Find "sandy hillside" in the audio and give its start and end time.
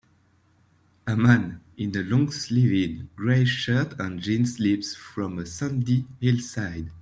5.45-6.89